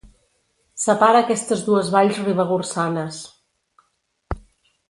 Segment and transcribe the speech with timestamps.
[0.83, 3.23] Separa aquestes dues valls ribagorçanes.